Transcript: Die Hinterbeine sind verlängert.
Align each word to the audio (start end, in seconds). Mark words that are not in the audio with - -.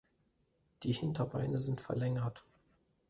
Die 0.81 0.93
Hinterbeine 0.93 1.59
sind 1.59 1.79
verlängert. 1.79 2.43